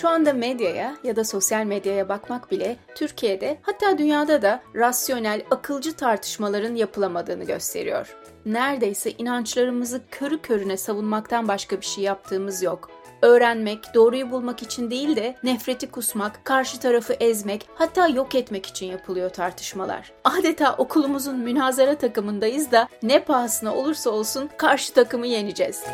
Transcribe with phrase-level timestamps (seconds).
[0.00, 5.92] Şu anda medyaya ya da sosyal medyaya bakmak bile Türkiye'de hatta dünyada da rasyonel, akılcı
[5.92, 8.16] tartışmaların yapılamadığını gösteriyor.
[8.46, 12.90] Neredeyse inançlarımızı körü körüne savunmaktan başka bir şey yaptığımız yok
[13.22, 18.86] öğrenmek, doğruyu bulmak için değil de nefreti kusmak, karşı tarafı ezmek, hatta yok etmek için
[18.86, 20.12] yapılıyor tartışmalar.
[20.24, 25.84] Adeta okulumuzun münazara takımındayız da ne pahasına olursa olsun karşı takımı yeneceğiz.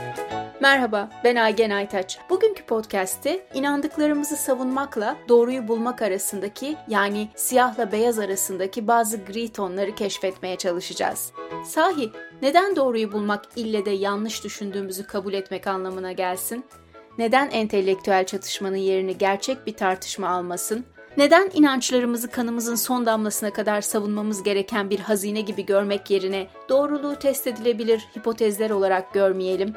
[0.61, 2.19] Merhaba, ben Aygen Aytaç.
[2.31, 10.57] Bugünkü podcast'te inandıklarımızı savunmakla doğruyu bulmak arasındaki yani siyahla beyaz arasındaki bazı gri tonları keşfetmeye
[10.57, 11.33] çalışacağız.
[11.65, 12.11] Sahi
[12.43, 16.65] neden doğruyu bulmak ille de yanlış düşündüğümüzü kabul etmek anlamına gelsin?
[17.19, 20.85] Neden entelektüel çatışmanın yerini gerçek bir tartışma almasın?
[21.17, 27.47] Neden inançlarımızı kanımızın son damlasına kadar savunmamız gereken bir hazine gibi görmek yerine doğruluğu test
[27.47, 29.75] edilebilir hipotezler olarak görmeyelim?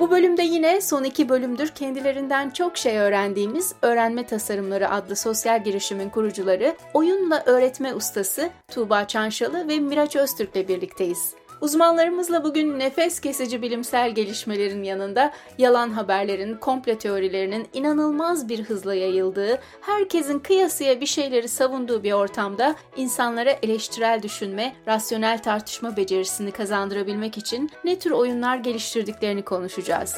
[0.00, 6.10] Bu bölümde yine son iki bölümdür kendilerinden çok şey öğrendiğimiz Öğrenme Tasarımları adlı sosyal girişimin
[6.10, 11.34] kurucuları, oyunla öğretme ustası Tuğba Çanşalı ve Miraç Öztürk'le birlikteyiz.
[11.60, 19.58] Uzmanlarımızla bugün nefes kesici bilimsel gelişmelerin yanında yalan haberlerin, komple teorilerinin inanılmaz bir hızla yayıldığı,
[19.80, 27.70] herkesin kıyasıya bir şeyleri savunduğu bir ortamda insanlara eleştirel düşünme, rasyonel tartışma becerisini kazandırabilmek için
[27.84, 30.16] ne tür oyunlar geliştirdiklerini konuşacağız.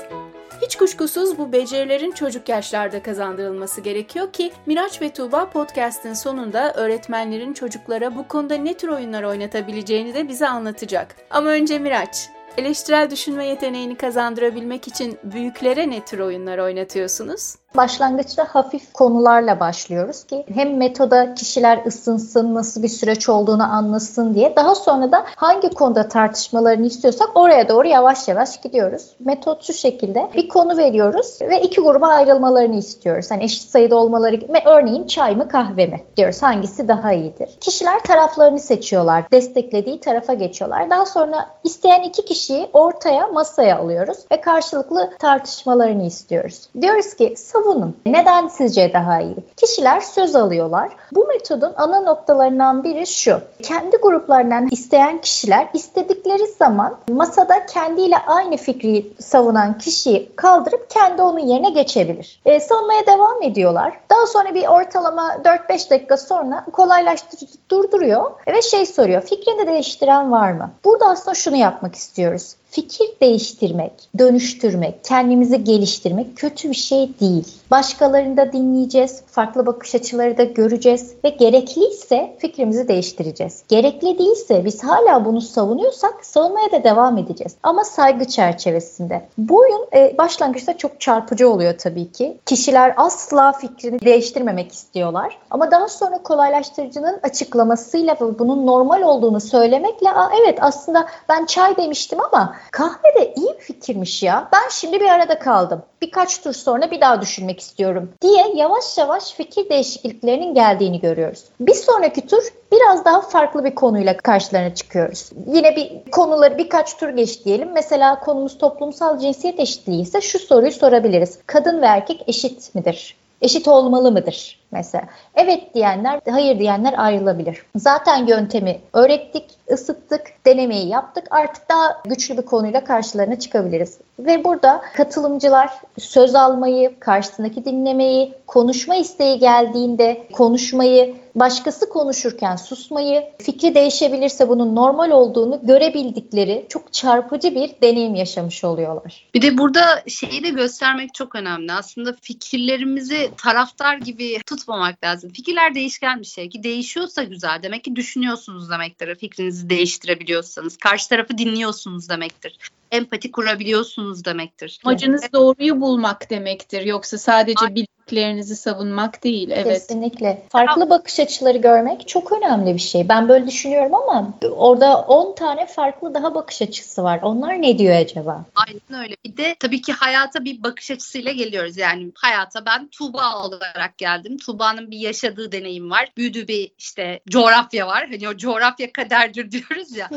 [0.63, 7.53] Hiç kuşkusuz bu becerilerin çocuk yaşlarda kazandırılması gerekiyor ki Miraç ve Tuğba podcast'in sonunda öğretmenlerin
[7.53, 11.17] çocuklara bu konuda ne tür oyunlar oynatabileceğini de bize anlatacak.
[11.33, 17.55] Ama önce Miraç, eleştirel düşünme yeteneğini kazandırabilmek için büyüklere ne tür oyunlar oynatıyorsunuz?
[17.77, 24.56] Başlangıçta hafif konularla başlıyoruz ki hem metoda kişiler ısınsın, nasıl bir süreç olduğunu anlasın diye.
[24.56, 29.03] Daha sonra da hangi konuda tartışmalarını istiyorsak oraya doğru yavaş yavaş gidiyoruz.
[29.20, 33.31] Metot şu şekilde bir konu veriyoruz ve iki gruba ayrılmalarını istiyoruz.
[33.31, 34.41] Hani eşit sayıda olmaları.
[34.67, 36.42] Örneğin çay mı kahve mi diyoruz.
[36.42, 37.51] Hangisi daha iyidir?
[37.61, 39.25] Kişiler taraflarını seçiyorlar.
[39.33, 40.91] Desteklediği tarafa geçiyorlar.
[40.91, 46.69] Daha sonra isteyen iki kişiyi ortaya masaya alıyoruz ve karşılıklı tartışmalarını istiyoruz.
[46.80, 47.96] Diyoruz ki savunun.
[48.06, 49.36] Neden sizce daha iyi?
[49.56, 50.89] Kişiler söz alıyorlar.
[51.12, 53.40] Bu metodun ana noktalarından biri şu.
[53.62, 61.39] Kendi gruplarından isteyen kişiler istedikleri zaman masada kendiyle aynı fikri savunan kişiyi kaldırıp kendi onun
[61.39, 62.40] yerine geçebilir.
[62.46, 64.01] E, savunmaya devam ediyorlar.
[64.11, 69.22] Daha sonra bir ortalama 4-5 dakika sonra kolaylaştırıcı durduruyor ve şey soruyor.
[69.22, 70.70] Fikrini değiştiren var mı?
[70.84, 77.48] Burada aslında şunu yapmak istiyoruz fikir değiştirmek, dönüştürmek, kendimizi geliştirmek kötü bir şey değil.
[77.72, 83.62] Başkalarını da dinleyeceğiz, farklı bakış açıları da göreceğiz ve gerekliyse fikrimizi değiştireceğiz.
[83.68, 87.56] Gerekli değilse biz hala bunu savunuyorsak savunmaya da devam edeceğiz.
[87.62, 89.28] Ama saygı çerçevesinde.
[89.38, 92.38] Bu oyun e, başlangıçta çok çarpıcı oluyor tabii ki.
[92.46, 95.39] Kişiler asla fikrini değiştirmemek istiyorlar.
[95.50, 101.77] Ama daha sonra kolaylaştırıcının açıklamasıyla ve bunun normal olduğunu söylemekle Aa, evet aslında ben çay
[101.77, 104.48] demiştim ama kahve de iyi bir fikirmiş ya.
[104.52, 105.83] Ben şimdi bir arada kaldım.
[106.02, 111.45] Birkaç tur sonra bir daha düşünmek istiyorum diye yavaş yavaş fikir değişikliklerinin geldiğini görüyoruz.
[111.61, 112.42] Bir sonraki tur
[112.73, 115.30] biraz daha farklı bir konuyla karşılarına çıkıyoruz.
[115.46, 117.73] Yine bir konuları birkaç tur geç diyelim.
[117.73, 121.39] Mesela konumuz toplumsal cinsiyet eşitliği ise şu soruyu sorabiliriz.
[121.46, 123.17] Kadın ve erkek eşit midir?
[123.42, 124.61] Eşit olmalı mıdır?
[124.72, 125.05] Mesela.
[125.34, 127.66] Evet diyenler, hayır diyenler ayrılabilir.
[127.77, 131.25] Zaten yöntemi öğrettik, ısıttık, denemeyi yaptık.
[131.31, 133.99] Artık daha güçlü bir konuyla karşılarına çıkabiliriz.
[134.19, 143.75] Ve burada katılımcılar söz almayı, karşısındaki dinlemeyi, konuşma isteği geldiğinde konuşmayı, başkası konuşurken susmayı, fikri
[143.75, 149.28] değişebilirse bunun normal olduğunu görebildikleri çok çarpıcı bir deneyim yaşamış oluyorlar.
[149.34, 151.72] Bir de burada şeyi de göstermek çok önemli.
[151.72, 155.31] Aslında fikirlerimizi taraftar gibi tut tutmamak lazım.
[155.31, 157.62] Fikirler değişken bir şey ki değişiyorsa güzel.
[157.62, 159.14] Demek ki düşünüyorsunuz demektir.
[159.14, 160.76] Fikrinizi değiştirebiliyorsanız.
[160.76, 162.58] Karşı tarafı dinliyorsunuz demektir.
[162.90, 164.81] Empati kurabiliyorsunuz demektir.
[164.84, 166.87] Amacınız doğruyu bulmak demektir.
[166.87, 169.50] Yoksa sadece Aynen fikirlerinizi savunmak değil.
[169.50, 169.64] Evet.
[169.64, 170.43] Kesinlikle.
[170.49, 173.08] Farklı bakış açıları görmek çok önemli bir şey.
[173.08, 177.20] Ben böyle düşünüyorum ama orada 10 tane farklı daha bakış açısı var.
[177.22, 178.44] Onlar ne diyor acaba?
[178.54, 179.16] Aynen öyle.
[179.25, 181.76] Bir de tabii ki hayata bir bakış açısıyla geliyoruz.
[181.76, 184.37] Yani hayata ben Tuğba olarak geldim.
[184.38, 186.08] Tuğba'nın bir yaşadığı deneyim var.
[186.16, 188.08] Büyüdüğü bir işte coğrafya var.
[188.10, 190.08] Hani o coğrafya kaderdir diyoruz ya.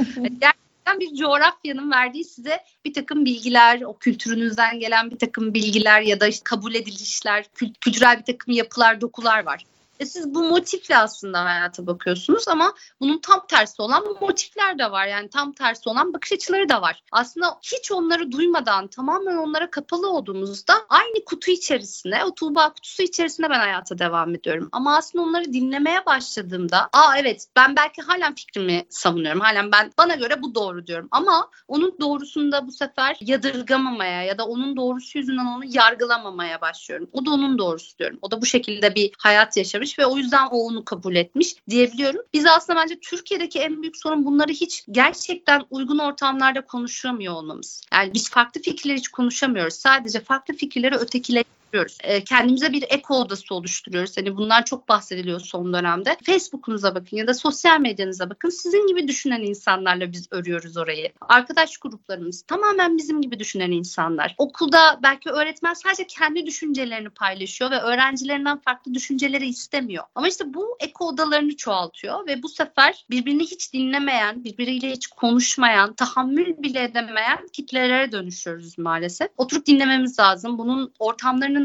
[0.42, 0.54] yani
[0.86, 6.20] gerçekten bir coğrafyanın verdiği size bir takım bilgiler, o kültürünüzden gelen bir takım bilgiler ya
[6.20, 7.46] da işte kabul edilişler,
[7.82, 9.64] kültürel bir takım yapılar, dokular var.
[10.00, 15.08] E siz bu motifle aslında hayata bakıyorsunuz ama bunun tam tersi olan motifler de var.
[15.08, 17.04] Yani tam tersi olan bakış açıları da var.
[17.12, 23.50] Aslında hiç onları duymadan tamamen onlara kapalı olduğumuzda aynı kutu içerisinde, o Tuğba kutusu içerisinde
[23.50, 24.70] ben hayata devam ediyorum.
[24.72, 29.42] Ama aslında onları dinlemeye başladığımda, aa evet ben belki halen fikrimi savunuyorum.
[29.42, 31.08] Halen ben bana göre bu doğru diyorum.
[31.12, 37.10] Ama onun doğrusunda bu sefer yadırgamamaya ya da onun doğrusu yüzünden onu yargılamamaya başlıyorum.
[37.14, 38.20] O da onun doğrusu diyorum.
[38.22, 42.22] O da bu şekilde bir hayat yaşamış ve o yüzden o onu kabul etmiş diyebiliyorum.
[42.34, 47.82] Biz aslında bence Türkiye'deki en büyük sorun bunları hiç gerçekten uygun ortamlarda konuşamıyor olmamız.
[47.94, 49.74] Yani biz farklı fikirleri hiç konuşamıyoruz.
[49.74, 51.98] Sadece farklı fikirleri ötekileştiriyoruz yapıyoruz.
[52.04, 54.18] E, kendimize bir eko odası oluşturuyoruz.
[54.18, 56.18] Hani bunlar çok bahsediliyor son dönemde.
[56.26, 58.50] Facebook'unuza bakın ya da sosyal medyanıza bakın.
[58.50, 61.12] Sizin gibi düşünen insanlarla biz örüyoruz orayı.
[61.22, 64.36] Arkadaş gruplarımız tamamen bizim gibi düşünen insanlar.
[64.38, 70.04] Okulda belki öğretmen sadece kendi düşüncelerini paylaşıyor ve öğrencilerinden farklı düşünceleri istemiyor.
[70.16, 75.94] Ama işte bu eko odalarını çoğaltıyor ve bu sefer birbirini hiç dinlemeyen, birbiriyle hiç konuşmayan,
[75.94, 79.28] tahammül bile edemeyen kitlelere dönüşüyoruz maalesef.
[79.38, 80.58] Oturup dinlememiz lazım.
[80.58, 80.94] Bunun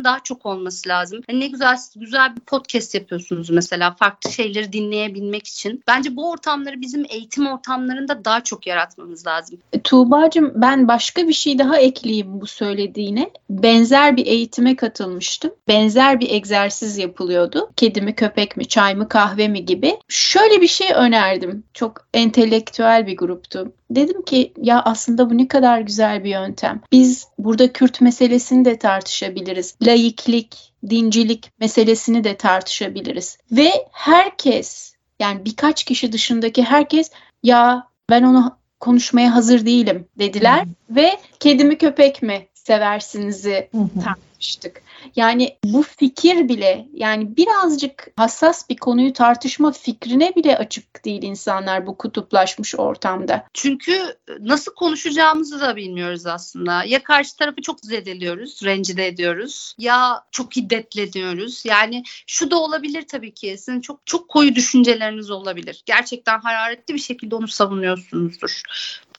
[0.05, 1.21] daha çok olması lazım.
[1.29, 5.83] Yani ne güzel güzel bir podcast yapıyorsunuz mesela farklı şeyleri dinleyebilmek için.
[5.87, 9.59] Bence bu ortamları bizim eğitim ortamlarında daha çok yaratmamız lazım.
[9.73, 13.31] E, Tuğba'cığım ben başka bir şey daha ekleyeyim bu söylediğine.
[13.51, 15.51] Benzer bir eğitime katılmıştım.
[15.69, 17.71] Benzer bir egzersiz yapılıyordu.
[17.77, 19.97] Kedi mi köpek mi çay mı kahve mi gibi.
[20.09, 21.65] Şöyle bir şey önerdim.
[21.75, 23.73] Çok entelektüel bir gruptu.
[23.91, 26.81] Dedim ki ya aslında bu ne kadar güzel bir yöntem.
[26.93, 29.75] Biz burada Kürt meselesini de tartışabiliriz.
[29.83, 33.39] Laiklik, dincilik meselesini de tartışabiliriz.
[33.53, 37.11] Ve herkes yani birkaç kişi dışındaki herkes
[37.43, 40.97] ya ben onu konuşmaya hazır değilim dediler hmm.
[40.97, 43.71] ve kedi mi köpek mi seversinizi
[44.05, 44.83] tartıştık.
[45.17, 51.87] Yani bu fikir bile yani birazcık hassas bir konuyu tartışma fikrine bile açık değil insanlar
[51.87, 53.47] bu kutuplaşmış ortamda.
[53.55, 56.85] Çünkü nasıl konuşacağımızı da bilmiyoruz aslında.
[56.85, 61.65] Ya karşı tarafı çok zedeliyoruz, rencide ediyoruz ya çok hiddetleniyoruz.
[61.65, 63.57] Yani şu da olabilir tabii ki.
[63.59, 65.83] Sizin çok çok koyu düşünceleriniz olabilir.
[65.87, 68.63] Gerçekten hararetli bir şekilde onu savunuyorsunuzdur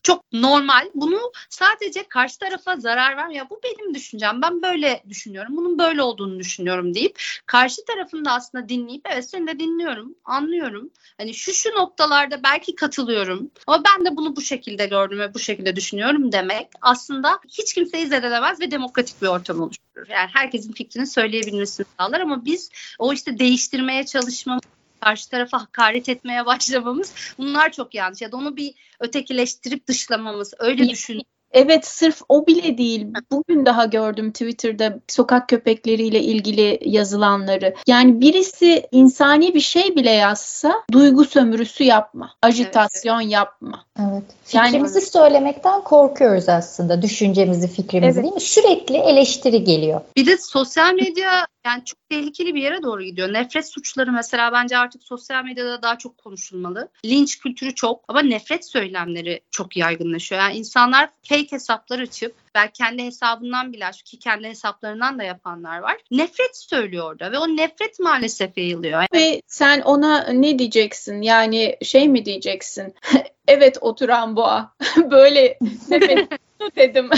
[0.03, 0.89] çok normal.
[0.95, 4.42] Bunu sadece karşı tarafa zarar ver ya bu benim düşüncem.
[4.42, 5.57] Ben böyle düşünüyorum.
[5.57, 10.89] Bunun böyle olduğunu düşünüyorum deyip karşı tarafını da aslında dinleyip evet seni de dinliyorum, anlıyorum.
[11.18, 15.39] Hani şu şu noktalarda belki katılıyorum ama ben de bunu bu şekilde gördüm ve bu
[15.39, 20.07] şekilde düşünüyorum demek aslında hiç kimseyi zedelemez ve demokratik bir ortam oluşturur.
[20.09, 22.69] Yani herkesin fikrini söyleyebilmesini sağlar ama biz
[23.00, 24.63] o işte değiştirmeye çalışmamız
[25.01, 28.21] karşı tarafa hakaret etmeye başlamamız bunlar çok yanlış.
[28.21, 31.21] Ya da onu bir ötekileştirip dışlamamız öyle düşün.
[31.53, 33.07] Evet sırf o bile değil.
[33.31, 37.75] Bugün daha gördüm Twitter'da sokak köpekleriyle ilgili yazılanları.
[37.88, 42.31] Yani birisi insani bir şey bile yazsa duygu sömürüsü yapma.
[42.42, 43.31] Ajitasyon evet.
[43.31, 43.86] yapma.
[44.00, 44.24] Evet.
[44.45, 47.01] Fikrimizi yani, söylemekten korkuyoruz aslında.
[47.01, 48.24] Düşüncemizi, fikrimizi evet.
[48.24, 48.42] değil mi?
[48.42, 50.01] Sürekli eleştiri geliyor.
[50.18, 53.34] Bir de sosyal medya yani çok tehlikeli bir yere doğru gidiyor.
[53.34, 56.90] Nefret suçları mesela bence artık sosyal medyada daha çok konuşulmalı.
[57.06, 60.42] Linç kültürü çok ama nefret söylemleri çok yaygınlaşıyor.
[60.42, 65.98] Yani insanlar fake hesaplar açıp belki kendi hesabından bile ki kendi hesaplarından da yapanlar var.
[66.12, 69.04] Nefret söylüyor orada ve o nefret maalesef yayılıyor.
[69.13, 71.22] Ve sen ona ne diyeceksin?
[71.22, 72.96] Yani şey mi diyeceksin?
[73.48, 74.74] evet oturan boğa.
[75.12, 75.58] Böyle
[75.90, 76.30] nefret
[76.75, 77.10] dedim.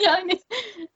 [0.04, 0.40] Yani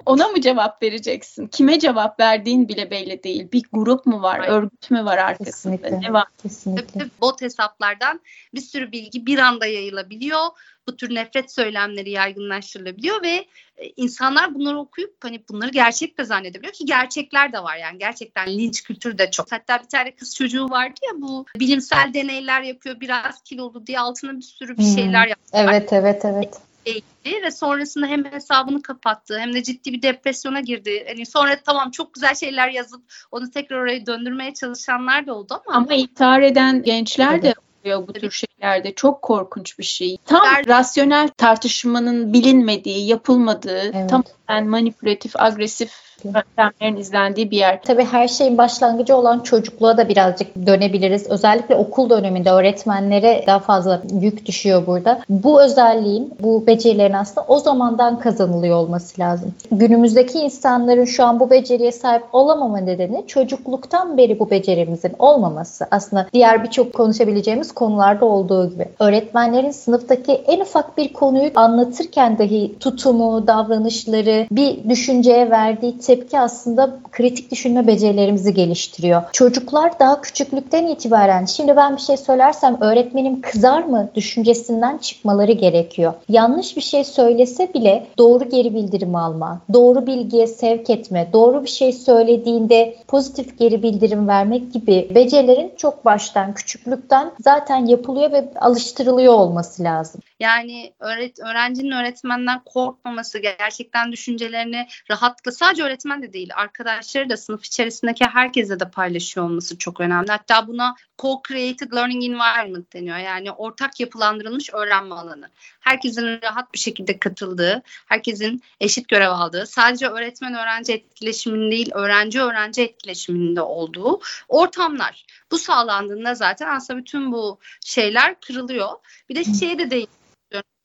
[0.07, 1.47] ona mı cevap vereceksin?
[1.47, 3.49] Kime cevap verdiğin bile belli değil.
[3.53, 4.55] Bir grup mu var, Aynen.
[4.55, 5.77] örgüt mü var arkasında?
[5.77, 6.01] Kesinlikle.
[6.01, 6.27] Ne var?
[6.43, 7.07] Kesinlikle.
[7.21, 8.21] Bot hesaplardan
[8.55, 10.41] bir sürü bilgi bir anda yayılabiliyor.
[10.89, 13.47] Bu tür nefret söylemleri yaygınlaştırılabiliyor ve
[13.77, 18.59] e, insanlar bunları okuyup hani bunları gerçek de zannedebiliyor ki gerçekler de var yani gerçekten
[18.59, 19.53] linç kültürü de çok.
[19.53, 24.37] Hatta bir tane kız çocuğu vardı ya bu bilimsel deneyler yapıyor biraz kilolu diye altına
[24.37, 25.31] bir sürü bir şeyler hmm.
[25.31, 25.37] yapıyor.
[25.53, 31.05] Evet evet evet eğitti ve sonrasında hem hesabını kapattı hem de ciddi bir depresyona girdi.
[31.09, 35.77] Yani sonra tamam çok güzel şeyler yazıp onu tekrar oraya döndürmeye çalışanlar da oldu ama.
[35.77, 38.95] Ama intihar eden gençler de oluyor bu tür şeylerde.
[38.95, 40.17] Çok korkunç bir şey.
[40.27, 40.67] Tam Ver...
[40.67, 44.11] rasyonel tartışmanın bilinmediği, yapılmadığı, evet.
[44.11, 45.93] tamamen manipülatif, agresif
[46.25, 47.83] yöntemlerin izlendiği bir yer.
[47.83, 51.31] Tabii her şeyin başlangıcı olan çocukluğa da birazcık dönebiliriz.
[51.31, 55.21] Özellikle okul döneminde öğretmenlere daha fazla yük düşüyor burada.
[55.29, 59.55] Bu özelliğin, bu becerilerin aslında o zamandan kazanılıyor olması lazım.
[59.73, 65.87] Günümüzdeki insanların şu an bu beceriye sahip olamama nedeni çocukluktan beri bu becerimizin olmaması.
[65.91, 68.89] Aslında diğer birçok konuşabileceğimiz konularda olduğu gibi.
[69.01, 76.99] Öğretmenlerin sınıftaki en ufak bir konuyu anlatırken dahi tutumu, davranışları bir düşünceye verdiği tepki aslında
[77.13, 79.23] kritik düşünme becerilerimizi geliştiriyor.
[79.33, 86.15] Çocuklar daha küçüklükten itibaren şimdi ben bir şey söylersem öğretmenim kızar mı düşüncesinden çıkmaları gerekiyor.
[86.29, 91.69] Yanlış bir şey söylese bile doğru geri bildirim alma, doğru bilgiye sevk etme, doğru bir
[91.69, 99.35] şey söylediğinde pozitif geri bildirim vermek gibi becerilerin çok baştan, küçüklükten zaten yapılıyor ve alıştırılıyor
[99.35, 100.21] olması lazım.
[100.41, 107.65] Yani öğret öğrencinin öğretmenden korkmaması, gerçekten düşüncelerini rahatlıkla sadece öğretmen de değil, arkadaşları da sınıf
[107.65, 110.31] içerisindeki herkese de paylaşıyor olması çok önemli.
[110.31, 113.17] Hatta buna co-created learning environment deniyor.
[113.17, 115.51] Yani ortak yapılandırılmış öğrenme alanı.
[115.81, 122.43] Herkesin rahat bir şekilde katıldığı, herkesin eşit görev aldığı, sadece öğretmen öğrenci etkileşiminin değil, öğrenci
[122.43, 125.27] öğrenci etkileşiminde olduğu ortamlar.
[125.51, 128.91] Bu sağlandığında zaten aslında bütün bu şeyler kırılıyor.
[129.29, 130.07] Bir de şeye de değil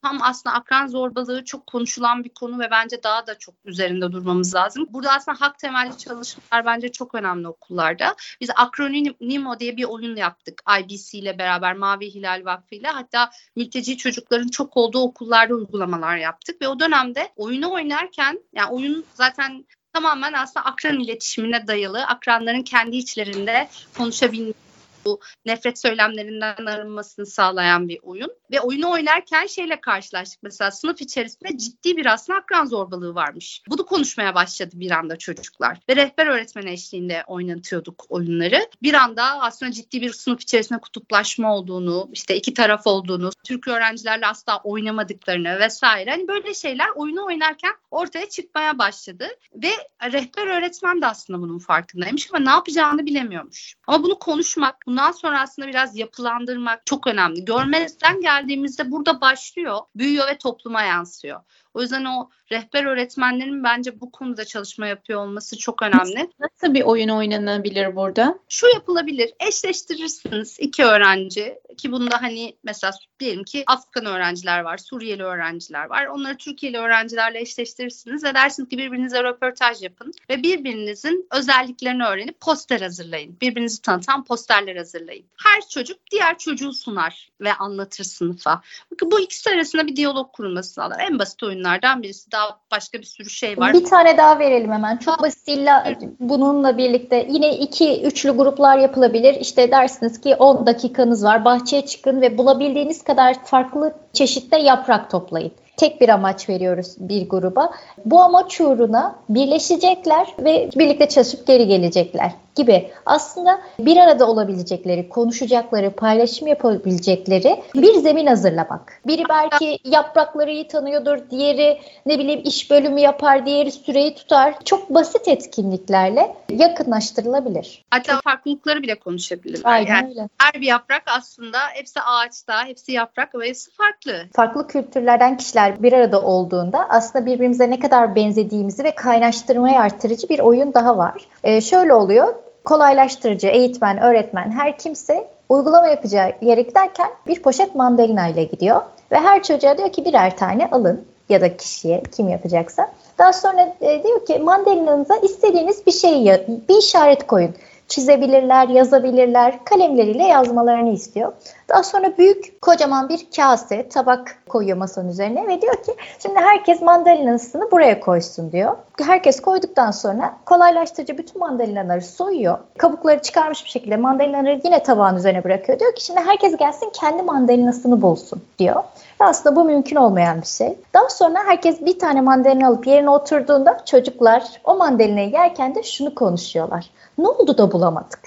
[0.01, 4.55] tam aslında akran zorbalığı çok konuşulan bir konu ve bence daha da çok üzerinde durmamız
[4.55, 4.87] lazım.
[4.89, 8.15] Burada aslında hak temelli çalışmalar bence çok önemli okullarda.
[8.41, 13.97] Biz Akronimo diye bir oyun yaptık IBC ile beraber Mavi Hilal Vakfı ile hatta mülteci
[13.97, 20.33] çocukların çok olduğu okullarda uygulamalar yaptık ve o dönemde oyunu oynarken yani oyun zaten tamamen
[20.33, 24.69] aslında akran iletişimine dayalı akranların kendi içlerinde konuşabilmesi
[25.05, 28.38] bu nefret söylemlerinden arınmasını sağlayan bir oyun.
[28.51, 30.43] Ve oyunu oynarken şeyle karşılaştık.
[30.43, 33.61] Mesela sınıf içerisinde ciddi bir aslında akran zorbalığı varmış.
[33.69, 35.77] Bunu konuşmaya başladı bir anda çocuklar.
[35.89, 38.69] Ve rehber öğretmen eşliğinde oynatıyorduk oyunları.
[38.81, 44.27] Bir anda aslında ciddi bir sınıf içerisinde kutuplaşma olduğunu, işte iki taraf olduğunu, Türk öğrencilerle
[44.27, 46.11] asla oynamadıklarını vesaire.
[46.11, 49.27] Hani böyle şeyler oyunu oynarken ortaya çıkmaya başladı.
[49.53, 49.71] Ve
[50.03, 53.75] rehber öğretmen de aslında bunun farkındaymış ama ne yapacağını bilemiyormuş.
[53.87, 57.45] Ama bunu konuşmak, bundan sonra aslında biraz yapılandırmak çok önemli.
[57.45, 61.39] Görmezden geldiğimizde burada başlıyor, büyüyor ve topluma yansıyor.
[61.79, 66.29] O yüzden o rehber öğretmenlerin bence bu konuda çalışma yapıyor olması çok önemli.
[66.39, 68.39] Nasıl bir oyun oynanabilir burada?
[68.49, 69.33] Şu yapılabilir.
[69.47, 76.05] Eşleştirirsiniz iki öğrenci ki bunda hani mesela diyelim ki Afgan öğrenciler var, Suriyeli öğrenciler var.
[76.05, 82.81] Onları Türkiye'li öğrencilerle eşleştirirsiniz ve dersiniz ki birbirinize röportaj yapın ve birbirinizin özelliklerini öğrenip poster
[82.81, 83.37] hazırlayın.
[83.41, 85.25] Birbirinizi tanıtan posterler hazırlayın.
[85.43, 88.61] Her çocuk diğer çocuğu sunar ve anlatır sınıfa.
[88.91, 90.99] Bakın bu ikisi arasında bir diyalog kurulması sağlar.
[90.99, 92.31] En basit oyunlardan birisi.
[92.31, 93.73] Daha başka bir sürü şey var.
[93.73, 94.97] Bir tane daha verelim hemen.
[94.97, 99.33] Çok basit illa bununla birlikte yine iki üçlü gruplar yapılabilir.
[99.33, 101.45] İşte dersiniz ki 10 dakikanız var.
[101.45, 107.71] Bahçeye çıkın ve bulabildiğiniz kadar farklı çeşitte yaprak toplayın tek bir amaç veriyoruz bir gruba.
[108.05, 115.91] Bu amaç uğruna birleşecekler ve birlikte çalışıp geri gelecekler gibi aslında bir arada olabilecekleri, konuşacakları,
[115.91, 119.01] paylaşım yapabilecekleri bir zemin hazırlamak.
[119.07, 124.55] Biri belki yaprakları iyi tanıyordur, diğeri ne bileyim iş bölümü yapar, diğeri süreyi tutar.
[124.65, 127.85] Çok basit etkinliklerle yakınlaştırılabilir.
[127.91, 129.71] Hatta farklılıkları bile konuşabilirler.
[129.71, 130.29] Aynen yani öyle.
[130.37, 134.13] Her bir yaprak aslında hepsi ağaçta, hepsi yaprak ve hepsi farklı.
[134.33, 140.39] Farklı kültürlerden kişiler bir arada olduğunda aslında birbirimize ne kadar benzediğimizi ve kaynaştırmayı artırıcı bir
[140.39, 141.27] oyun daha var.
[141.43, 142.33] Ee, şöyle oluyor
[142.63, 148.81] kolaylaştırıcı, eğitmen, öğretmen her kimse uygulama yapacağı yere giderken bir poşet mandalina ile gidiyor.
[149.11, 152.91] Ve her çocuğa diyor ki birer tane alın ya da kişiye kim yapacaksa.
[153.17, 157.53] Daha sonra e, diyor ki mandalinanıza istediğiniz bir şeyi bir işaret koyun
[157.89, 161.33] çizebilirler, yazabilirler, kalemleriyle yazmalarını istiyor.
[161.69, 166.81] Daha sonra büyük kocaman bir kase, tabak koyuyor masanın üzerine ve diyor ki şimdi herkes
[166.81, 168.77] mandalinasını buraya koysun diyor.
[169.01, 172.57] Herkes koyduktan sonra kolaylaştırıcı bütün mandalinaları soyuyor.
[172.77, 175.79] Kabukları çıkarmış bir şekilde mandalinaları yine tabağın üzerine bırakıyor.
[175.79, 178.83] Diyor ki şimdi herkes gelsin kendi mandalinasını bulsun diyor.
[179.21, 180.77] Ve aslında bu mümkün olmayan bir şey.
[180.93, 186.15] Daha sonra herkes bir tane mandalina alıp yerine oturduğunda çocuklar o mandalinayı yerken de şunu
[186.15, 186.89] konuşuyorlar.
[187.19, 188.19] Ne oldu da bulamadık?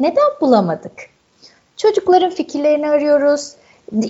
[0.00, 0.92] Neden bulamadık?
[1.76, 3.52] Çocukların fikirlerini arıyoruz.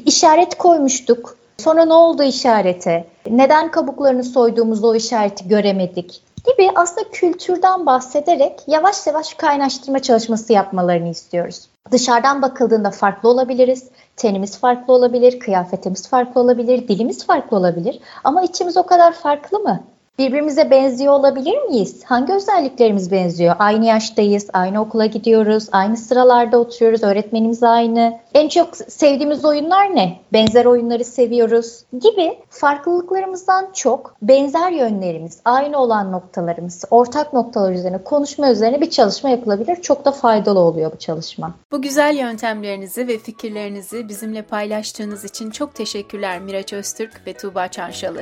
[0.06, 1.36] İşaret koymuştuk.
[1.58, 3.04] Sonra ne oldu işarete?
[3.30, 6.22] Neden kabuklarını soyduğumuzda o işareti göremedik?
[6.46, 11.68] Gibi aslında kültürden bahsederek yavaş yavaş kaynaştırma çalışması yapmalarını istiyoruz.
[11.90, 13.88] Dışarıdan bakıldığında farklı olabiliriz.
[14.16, 18.00] Tenimiz farklı olabilir, kıyafetimiz farklı olabilir, dilimiz farklı olabilir.
[18.24, 19.80] Ama içimiz o kadar farklı mı?
[20.20, 22.02] Birbirimize benziyor olabilir miyiz?
[22.04, 23.56] Hangi özelliklerimiz benziyor?
[23.58, 28.18] Aynı yaştayız, aynı okula gidiyoruz, aynı sıralarda oturuyoruz, öğretmenimiz aynı.
[28.34, 30.20] En çok sevdiğimiz oyunlar ne?
[30.32, 38.50] Benzer oyunları seviyoruz gibi farklılıklarımızdan çok benzer yönlerimiz, aynı olan noktalarımız, ortak noktalar üzerine konuşma
[38.50, 39.76] üzerine bir çalışma yapılabilir.
[39.82, 41.54] Çok da faydalı oluyor bu çalışma.
[41.72, 48.20] Bu güzel yöntemlerinizi ve fikirlerinizi bizimle paylaştığınız için çok teşekkürler Miraç Öztürk ve Tuğba Çanşalı.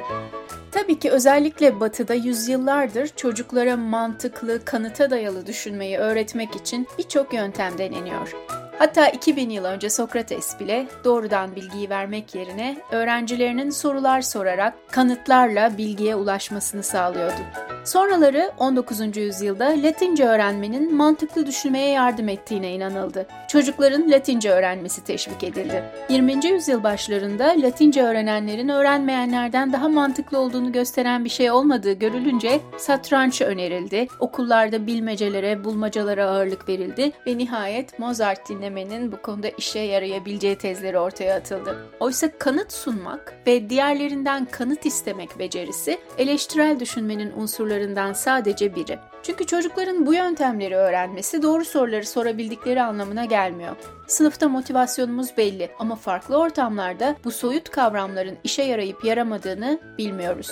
[0.78, 8.35] Tabii ki özellikle Batı'da yüzyıllardır çocuklara mantıklı, kanıta dayalı düşünmeyi öğretmek için birçok yöntem deneniyor.
[8.78, 16.14] Hatta 2000 yıl önce Sokrates bile doğrudan bilgiyi vermek yerine öğrencilerinin sorular sorarak kanıtlarla bilgiye
[16.14, 17.40] ulaşmasını sağlıyordu.
[17.85, 19.16] Sonraları 19.
[19.16, 23.26] yüzyılda Latince öğrenmenin mantıklı düşünmeye yardım ettiğine inanıldı.
[23.48, 25.84] Çocukların Latince öğrenmesi teşvik edildi.
[26.08, 26.46] 20.
[26.46, 34.06] yüzyıl başlarında Latince öğrenenlerin öğrenmeyenlerden daha mantıklı olduğunu gösteren bir şey olmadığı görülünce satranç önerildi.
[34.20, 41.36] Okullarda bilmecelere, bulmacalara ağırlık verildi ve nihayet Mozart dinlemenin bu konuda işe yarayabileceği tezleri ortaya
[41.36, 41.86] atıldı.
[42.00, 48.98] Oysa kanıt sunmak ve diğerlerinden kanıt istemek becerisi eleştirel düşünmenin unsurlarından sadece biri.
[49.22, 53.76] Çünkü çocukların bu yöntemleri öğrenmesi doğru soruları sorabildikleri anlamına gelmiyor.
[54.06, 60.50] Sınıfta motivasyonumuz belli ama farklı ortamlarda bu soyut kavramların işe yarayıp yaramadığını bilmiyoruz.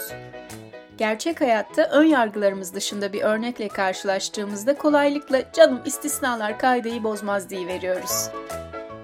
[0.98, 8.30] Gerçek hayatta ön yargılarımız dışında bir örnekle karşılaştığımızda kolaylıkla canım istisnalar kaideyi bozmaz diye veriyoruz.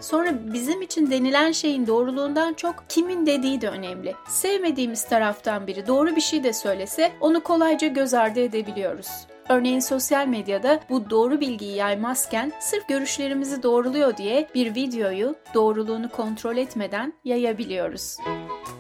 [0.01, 4.15] Sonra bizim için denilen şeyin doğruluğundan çok kimin dediği de önemli.
[4.29, 9.09] Sevmediğimiz taraftan biri doğru bir şey de söylese onu kolayca göz ardı edebiliyoruz.
[9.53, 16.57] Örneğin sosyal medyada bu doğru bilgiyi yaymazken sırf görüşlerimizi doğruluyor diye bir videoyu doğruluğunu kontrol
[16.57, 18.17] etmeden yayabiliyoruz.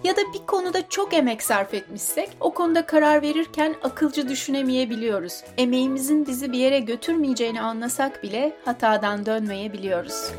[0.04, 5.44] Ya da bir konuda çok emek sarf etmişsek o konuda karar verirken akılcı düşünemeyebiliyoruz.
[5.58, 10.32] Emeğimizin bizi bir yere götürmeyeceğini anlasak bile hatadan dönmeyebiliyoruz.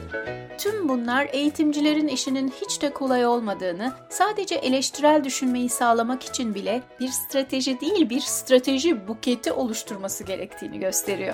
[0.57, 7.07] Tüm bunlar eğitimcilerin işinin hiç de kolay olmadığını, sadece eleştirel düşünmeyi sağlamak için bile bir
[7.07, 11.33] strateji değil bir strateji buketi oluşturması gerektiğini gösteriyor.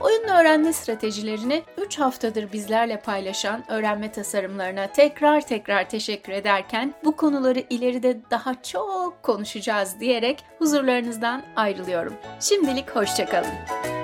[0.00, 7.64] Oyun öğrenme stratejilerini 3 haftadır bizlerle paylaşan öğrenme tasarımlarına tekrar tekrar teşekkür ederken bu konuları
[7.70, 12.14] ileride daha çok konuşacağız diyerek huzurlarınızdan ayrılıyorum.
[12.40, 13.99] Şimdilik hoşçakalın.